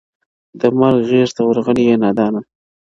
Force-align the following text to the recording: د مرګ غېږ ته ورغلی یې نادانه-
د 0.59 0.61
مرګ 0.79 0.99
غېږ 1.09 1.29
ته 1.35 1.41
ورغلی 1.45 1.83
یې 1.89 1.95
نادانه- 2.03 2.41